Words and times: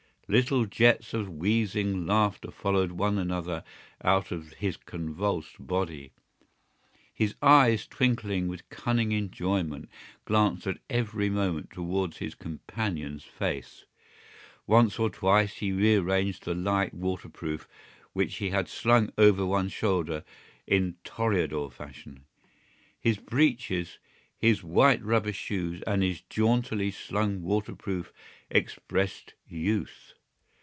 Little 0.33 0.65
jets 0.65 1.13
of 1.13 1.27
wheezing 1.29 2.05
laughter 2.05 2.51
followed 2.51 2.93
one 2.93 3.17
another 3.17 3.65
out 4.01 4.31
of 4.31 4.53
his 4.53 4.77
convulsed 4.77 5.57
body. 5.59 6.13
His 7.13 7.35
eyes, 7.41 7.85
twinkling 7.85 8.47
with 8.47 8.69
cunning 8.69 9.11
enjoyment, 9.11 9.89
glanced 10.23 10.65
at 10.67 10.77
every 10.89 11.29
moment 11.29 11.69
towards 11.71 12.19
his 12.19 12.33
companion's 12.33 13.25
face. 13.25 13.83
Once 14.65 14.97
or 14.99 15.09
twice 15.09 15.55
he 15.55 15.73
rearranged 15.73 16.43
the 16.45 16.55
light 16.55 16.93
waterproof 16.93 17.67
which 18.13 18.35
he 18.37 18.51
had 18.51 18.69
slung 18.69 19.09
over 19.17 19.45
one 19.45 19.67
shoulder 19.67 20.23
in 20.65 20.95
toreador 21.03 21.69
fashion. 21.69 22.23
His 22.97 23.17
breeches, 23.17 23.99
his 24.37 24.63
white 24.63 25.03
rubber 25.03 25.33
shoes 25.33 25.81
and 25.85 26.01
his 26.01 26.21
jauntily 26.29 26.89
slung 26.91 27.41
waterproof 27.41 28.13
expressed 28.49 29.33
youth. 29.45 30.13